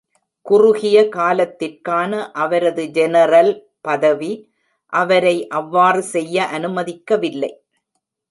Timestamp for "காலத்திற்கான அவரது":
1.09-2.83